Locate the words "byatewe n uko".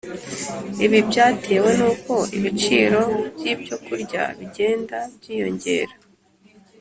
1.09-2.13